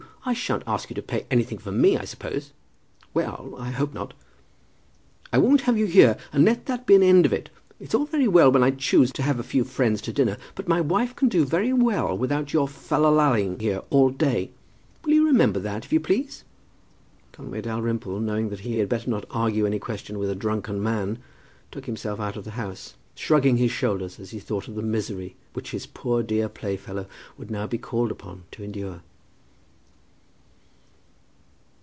[0.23, 2.51] I shan't ask you to pay anything for me, I suppose."
[3.11, 4.13] "Well; I hope not."
[5.33, 7.49] "I won't have you here, and let that be an end of it.
[7.79, 10.67] It's all very well when I choose to have a few friends to dinner, but
[10.67, 14.51] my wife can do very well without your fal lalling here all day.
[15.03, 16.43] Will you remember that, if you please?"
[17.31, 21.17] Conway Dalrymple, knowing that he had better not argue any question with a drunken man,
[21.71, 25.35] took himself out of the house, shrugging his shoulders as he thought of the misery
[25.53, 27.07] which his poor dear playfellow
[27.39, 29.01] would now be called upon to endure.